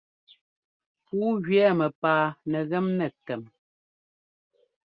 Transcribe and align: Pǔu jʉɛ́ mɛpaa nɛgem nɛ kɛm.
Pǔu 1.05 1.25
jʉɛ́ 1.45 1.69
mɛpaa 1.79 2.23
nɛgem 2.49 2.85
nɛ 2.97 3.07
kɛm. 3.25 3.41